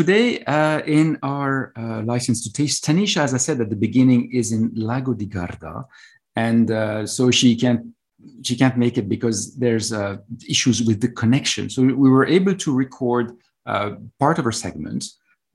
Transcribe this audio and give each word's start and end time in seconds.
today 0.00 0.42
uh, 0.44 0.80
in 0.98 1.18
our 1.22 1.72
uh, 1.76 2.00
license 2.12 2.38
to 2.44 2.50
taste, 2.50 2.82
Tanisha, 2.86 3.20
as 3.26 3.34
I 3.34 3.40
said 3.46 3.60
at 3.60 3.68
the 3.68 3.82
beginning, 3.86 4.32
is 4.40 4.50
in 4.56 4.62
Lago 4.74 5.12
di 5.12 5.26
Garda, 5.26 5.84
and 6.46 6.66
uh, 6.70 7.06
so 7.06 7.30
she 7.30 7.50
can't 7.62 7.82
she 8.46 8.54
can't 8.60 8.78
make 8.84 8.96
it 9.00 9.08
because 9.14 9.38
there's 9.64 9.88
uh, 9.92 10.16
issues 10.54 10.78
with 10.88 10.98
the 11.04 11.10
connection. 11.22 11.64
So 11.74 11.78
we 12.04 12.08
were 12.16 12.28
able 12.38 12.54
to 12.64 12.70
record 12.84 13.26
uh, 13.72 13.90
part 14.22 14.36
of 14.38 14.44
her 14.48 14.56
segment. 14.64 15.02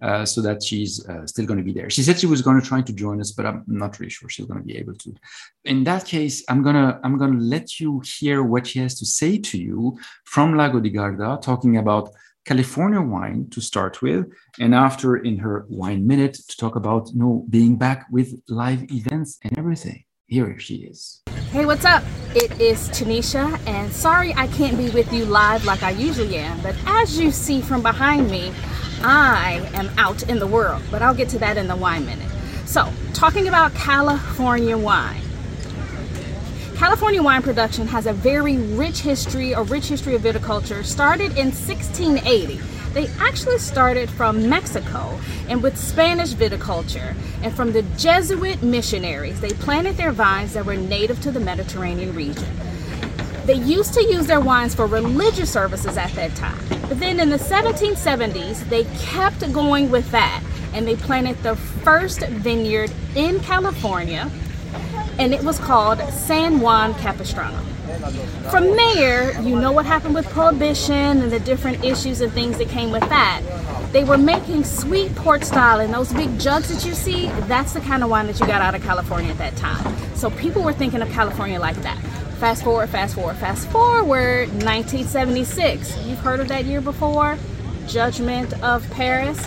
Uh, 0.02 0.26
so 0.26 0.40
that 0.42 0.62
she's 0.62 0.94
still 1.32 1.46
going 1.50 1.62
to 1.64 1.70
be 1.70 1.72
there. 1.72 1.90
She 1.90 2.04
said 2.04 2.20
she 2.20 2.34
was 2.36 2.42
going 2.42 2.60
to 2.60 2.68
try 2.72 2.82
to 2.82 2.94
join 3.04 3.22
us, 3.22 3.32
but 3.32 3.46
I'm 3.46 3.64
not 3.66 3.98
really 3.98 4.10
sure 4.18 4.28
she's 4.28 4.46
going 4.46 4.60
to 4.60 4.68
be 4.72 4.78
able 4.78 4.96
to. 5.04 5.10
In 5.64 5.86
that 5.86 6.04
case, 6.16 6.44
I'm 6.50 6.62
gonna 6.68 7.00
I'm 7.06 7.18
gonna 7.18 7.40
let 7.56 7.80
you 7.80 8.02
hear 8.18 8.44
what 8.44 8.68
she 8.68 8.78
has 8.80 8.94
to 9.00 9.06
say 9.20 9.34
to 9.50 9.58
you 9.58 9.98
from 10.26 10.58
Lago 10.60 10.82
di 10.82 10.90
Garda, 10.90 11.40
talking 11.42 11.78
about 11.78 12.06
California 12.46 13.02
wine 13.02 13.48
to 13.50 13.60
start 13.60 14.02
with, 14.04 14.26
and 14.60 14.76
after 14.76 15.18
in 15.18 15.40
her 15.40 15.66
wine 15.68 16.06
minute 16.06 16.36
to 16.36 16.56
talk 16.58 16.76
about 16.76 17.10
you 17.12 17.20
know 17.20 17.46
being 17.50 17.76
back 17.76 18.06
with 18.12 18.40
live 18.48 18.84
events 18.92 19.40
and 19.44 19.58
everything. 19.58 20.04
Here 20.28 20.58
she 20.60 20.76
is. 20.76 21.22
Hey, 21.52 21.66
what's 21.66 21.86
up? 21.86 22.04
It 22.36 22.60
is 22.60 22.90
Tanisha, 22.90 23.60
and 23.68 23.92
sorry 23.92 24.34
I 24.36 24.48
can't 24.48 24.78
be 24.78 24.90
with 24.92 25.12
you 25.12 25.26
live 25.26 25.66
like 25.66 25.82
I 25.82 25.92
usually 25.92 26.38
am, 26.38 26.62
but 26.62 26.76
as 26.86 27.20
you 27.20 27.32
see 27.32 27.62
from 27.62 27.82
behind 27.82 28.30
me, 28.30 28.54
I 29.02 29.68
am 29.74 29.90
out 29.98 30.30
in 30.30 30.38
the 30.40 30.48
world, 30.48 30.84
but 30.92 31.02
I'll 31.02 31.16
get 31.16 31.30
to 31.30 31.40
that 31.40 31.58
in 31.58 31.68
the 31.68 31.76
wine 31.76 32.06
minute. 32.06 32.30
So, 32.66 32.92
talking 33.14 33.48
about 33.48 33.74
California 33.74 34.78
wine. 34.78 35.22
California 36.76 37.24
wine 37.24 37.42
production 37.42 37.88
has 37.88 38.06
a 38.06 38.12
very 38.12 38.58
rich 38.58 39.00
history, 39.00 39.54
a 39.54 39.64
rich 39.64 39.88
history 39.88 40.14
of 40.14 40.22
viticulture, 40.22 40.84
started 40.84 41.32
in 41.38 41.48
1680. 41.48 42.58
They 42.94 43.08
actually 43.18 43.60
started 43.60 44.10
from 44.10 44.50
Mexico 44.50 45.18
and 45.48 45.64
with 45.64 45.78
Spanish 45.78 46.34
viticulture 46.34 47.16
and 47.42 47.56
from 47.56 47.72
the 47.72 47.84
Jesuit 47.98 48.62
missionaries. 48.62 49.40
They 49.40 49.52
planted 49.52 49.96
their 49.96 50.12
vines 50.12 50.54
that 50.54 50.66
were 50.66 50.76
native 50.76 51.22
to 51.22 51.32
the 51.32 51.40
Mediterranean 51.40 52.14
region. 52.14 52.50
They 53.46 53.56
used 53.56 53.94
to 53.94 54.04
use 54.04 54.28
their 54.28 54.42
wines 54.42 54.76
for 54.76 54.86
religious 54.86 55.52
services 55.52 55.98
at 55.98 56.12
that 56.14 56.36
time. 56.36 56.60
But 56.90 57.00
then 57.00 57.22
in 57.22 57.30
the 57.30 57.38
1770s, 57.38 58.68
they 58.68 58.84
kept 59.00 59.40
going 59.54 59.90
with 59.90 60.12
that 60.12 60.44
and 60.74 60.86
they 60.86 60.98
planted 60.98 61.42
the 61.42 61.56
first 61.56 62.20
vineyard 62.20 62.92
in 63.16 63.40
California 63.40 64.30
and 65.18 65.34
it 65.34 65.44
was 65.44 65.60
called 65.60 66.00
San 66.12 66.60
Juan 66.60 66.94
Capistrano. 66.96 67.58
From 68.50 68.76
there, 68.76 69.40
you 69.42 69.56
know 69.60 69.72
what 69.72 69.86
happened 69.86 70.16
with 70.16 70.28
Prohibition 70.30 70.94
and 70.94 71.32
the 71.32 71.40
different 71.40 71.84
issues 71.84 72.22
and 72.22 72.32
things 72.32 72.58
that 72.58 72.70
came 72.70 72.92
with 72.92 73.08
that. 73.10 73.42
They 73.92 74.04
were 74.04 74.18
making 74.18 74.64
sweet 74.66 75.16
port 75.16 75.44
style, 75.46 75.80
and 75.80 75.94
those 75.94 76.12
big 76.12 76.38
jugs 76.40 76.68
that 76.68 76.86
you 76.86 76.94
see, 76.94 77.28
that's 77.48 77.74
the 77.74 77.80
kind 77.80 78.04
of 78.04 78.10
wine 78.10 78.28
that 78.28 78.40
you 78.40 78.46
got 78.46 78.62
out 78.62 78.76
of 78.76 78.84
California 78.84 79.32
at 79.32 79.38
that 79.38 79.56
time. 79.56 79.96
So 80.16 80.30
people 80.32 80.64
were 80.64 80.74
thinking 80.74 81.02
of 81.02 81.10
California 81.12 81.60
like 81.60 81.78
that. 81.78 81.98
Fast 82.40 82.64
forward, 82.64 82.90
fast 82.90 83.16
forward, 83.16 83.38
fast 83.38 83.70
forward, 83.70 84.50
1976. 84.50 85.98
You've 86.06 86.20
heard 86.20 86.42
of 86.42 86.50
that 86.50 86.66
year 86.66 86.82
before? 86.82 87.38
Judgment 87.88 88.52
of 88.62 88.90
Paris. 88.92 89.40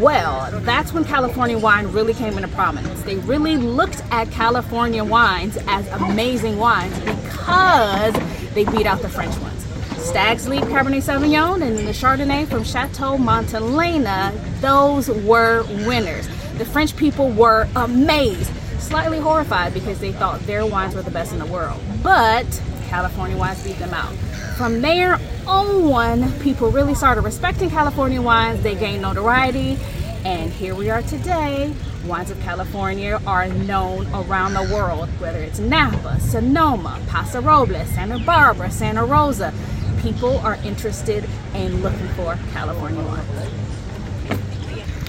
Well, 0.00 0.50
that's 0.60 0.92
when 0.92 1.04
California 1.04 1.58
wine 1.58 1.86
really 1.88 2.14
came 2.14 2.34
into 2.34 2.48
prominence. 2.48 3.02
They 3.02 3.16
really 3.18 3.56
looked 3.56 4.02
at 4.10 4.30
California 4.30 5.04
wines 5.04 5.58
as 5.66 5.86
amazing 5.88 6.58
wines 6.58 6.98
because 7.00 8.14
they 8.54 8.64
beat 8.64 8.86
out 8.86 9.00
the 9.00 9.08
French 9.08 9.36
ones. 9.38 9.66
Stag's 9.98 10.48
Leap 10.48 10.64
Cabernet 10.64 11.02
Sauvignon 11.02 11.62
and 11.62 11.78
the 11.78 11.92
Chardonnay 11.92 12.48
from 12.48 12.64
Chateau 12.64 13.16
Montelena, 13.16 14.32
those 14.60 15.08
were 15.08 15.62
winners. 15.86 16.26
The 16.58 16.64
French 16.64 16.96
people 16.96 17.30
were 17.30 17.68
amazed, 17.76 18.50
slightly 18.80 19.20
horrified 19.20 19.72
because 19.72 20.00
they 20.00 20.12
thought 20.12 20.40
their 20.40 20.66
wines 20.66 20.94
were 20.94 21.02
the 21.02 21.10
best 21.12 21.32
in 21.32 21.38
the 21.38 21.46
world. 21.46 21.80
But 22.02 22.46
California 22.88 23.36
wines 23.36 23.62
beat 23.62 23.78
them 23.78 23.94
out. 23.94 24.12
From 24.56 24.80
there 24.82 25.18
on, 25.46 25.88
one 25.88 26.32
people 26.40 26.70
really 26.70 26.94
started 26.94 27.22
respecting 27.22 27.70
California 27.70 28.20
wines. 28.20 28.62
They 28.62 28.74
gained 28.74 29.02
notoriety, 29.02 29.78
and 30.24 30.52
here 30.52 30.74
we 30.74 30.90
are 30.90 31.02
today. 31.02 31.74
Wines 32.06 32.30
of 32.30 32.40
California 32.40 33.20
are 33.26 33.48
known 33.48 34.06
around 34.14 34.54
the 34.54 34.74
world, 34.74 35.08
whether 35.20 35.38
it's 35.38 35.58
Napa, 35.58 36.20
Sonoma, 36.20 37.00
Paso 37.08 37.40
Robles, 37.40 37.88
Santa 37.88 38.18
Barbara, 38.18 38.70
Santa 38.70 39.04
Rosa. 39.04 39.52
People 40.00 40.38
are 40.38 40.56
interested 40.64 41.28
in 41.54 41.82
looking 41.82 42.08
for 42.08 42.36
California 42.52 43.02
wines. 43.02 43.81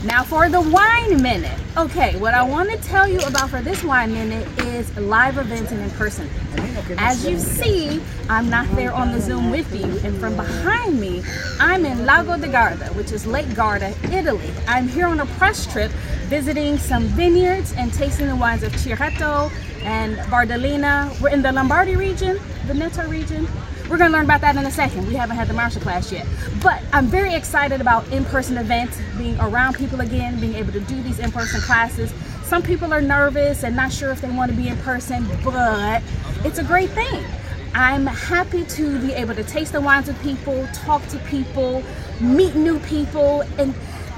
Now 0.05 0.21
for 0.21 0.49
the 0.49 0.59
wine 0.59 1.21
minute. 1.21 1.57
Okay, 1.77 2.17
what 2.19 2.33
I 2.33 2.43
want 2.43 2.69
to 2.69 2.77
tell 2.77 3.07
you 3.07 3.19
about 3.21 3.49
for 3.49 3.61
this 3.61 3.85
wine 3.85 4.11
minute 4.11 4.45
is 4.59 4.93
live 4.97 5.37
events 5.37 5.71
and 5.71 5.79
in 5.79 5.89
person. 5.91 6.29
As 6.97 7.25
you 7.25 7.39
see, 7.39 8.01
I'm 8.29 8.49
not 8.49 8.69
there 8.75 8.93
on 8.93 9.13
the 9.13 9.21
Zoom 9.21 9.49
with 9.49 9.73
you, 9.73 9.85
and 10.05 10.19
from 10.19 10.35
behind 10.35 10.99
me, 10.99 11.23
I'm 11.57 11.85
in 11.85 12.05
Lago 12.05 12.37
di 12.37 12.49
Garda, 12.49 12.87
which 12.95 13.13
is 13.13 13.25
Lake 13.25 13.55
Garda, 13.55 13.95
Italy. 14.11 14.51
I'm 14.67 14.89
here 14.89 15.07
on 15.07 15.21
a 15.21 15.25
press 15.37 15.71
trip 15.71 15.89
visiting 16.27 16.77
some 16.77 17.03
vineyards 17.03 17.71
and 17.77 17.93
tasting 17.93 18.27
the 18.27 18.35
wines 18.35 18.63
of 18.63 18.73
Chiaretto 18.73 19.49
and 19.83 20.17
Bardolino. 20.29 21.17
We're 21.21 21.29
in 21.29 21.41
the 21.41 21.53
Lombardy 21.53 21.95
region, 21.95 22.39
Veneto 22.65 23.07
region, 23.07 23.47
we're 23.89 23.97
to 23.97 24.07
learn 24.07 24.25
about 24.25 24.41
that 24.41 24.55
in 24.55 24.65
a 24.65 24.71
second. 24.71 25.07
We 25.07 25.13
haven't 25.13 25.35
had 25.35 25.47
the 25.47 25.53
Marshall 25.53 25.81
class 25.81 26.11
yet. 26.11 26.25
But 26.61 26.81
I'm 26.93 27.07
very 27.07 27.33
excited 27.33 27.81
about 27.81 28.07
in-person 28.09 28.57
events, 28.57 28.97
being 29.17 29.39
around 29.39 29.75
people 29.75 30.01
again, 30.01 30.39
being 30.39 30.55
able 30.55 30.71
to 30.73 30.79
do 30.79 31.01
these 31.03 31.19
in-person 31.19 31.61
classes. 31.61 32.13
Some 32.43 32.61
people 32.61 32.93
are 32.93 33.01
nervous 33.01 33.63
and 33.63 33.75
not 33.75 33.91
sure 33.91 34.11
if 34.11 34.21
they 34.21 34.29
want 34.29 34.51
to 34.51 34.57
be 34.57 34.67
in 34.67 34.77
person, 34.77 35.27
but 35.43 36.01
it's 36.45 36.59
a 36.59 36.63
great 36.63 36.89
thing. 36.91 37.23
I'm 37.75 38.05
happy 38.05 38.63
to 38.65 38.99
be 38.99 39.13
able 39.13 39.33
to 39.35 39.43
taste 39.43 39.73
the 39.73 39.81
wines 39.81 40.07
with 40.07 40.21
people, 40.21 40.67
talk 40.73 41.05
to 41.07 41.17
people, 41.19 41.83
meet 42.21 42.55
new 42.55 42.79
people, 42.79 43.41
and 43.57 43.73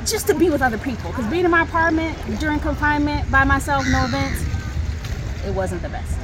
just 0.06 0.28
to 0.28 0.36
be 0.36 0.50
with 0.50 0.62
other 0.62 0.78
people. 0.78 1.12
Because 1.12 1.26
being 1.28 1.46
in 1.46 1.52
my 1.52 1.64
apartment 1.64 2.18
during 2.40 2.60
confinement 2.60 3.32
by 3.32 3.46
myself, 3.46 3.86
no 3.90 4.06
events, 4.06 4.44
it 5.46 5.54
wasn't 5.54 5.82
the 5.82 5.90
best. 5.90 6.18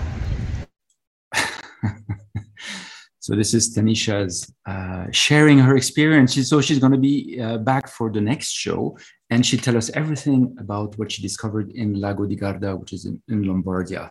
So 3.21 3.35
this 3.35 3.53
is 3.53 3.77
Tanisha's 3.77 4.51
uh, 4.65 5.05
sharing 5.11 5.59
her 5.59 5.77
experience. 5.77 6.33
So 6.49 6.59
she's 6.59 6.79
going 6.79 6.93
to 6.93 6.97
be 6.97 7.39
uh, 7.39 7.59
back 7.59 7.87
for 7.87 8.11
the 8.11 8.19
next 8.19 8.49
show, 8.49 8.97
and 9.29 9.45
she'll 9.45 9.59
tell 9.59 9.77
us 9.77 9.91
everything 9.93 10.55
about 10.57 10.97
what 10.97 11.11
she 11.11 11.21
discovered 11.21 11.71
in 11.73 12.01
Lago 12.01 12.25
di 12.25 12.35
Garda, 12.35 12.75
which 12.75 12.93
is 12.93 13.05
in, 13.05 13.21
in 13.27 13.43
Lombardia. 13.43 14.09